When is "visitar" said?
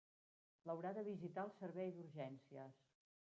1.09-1.43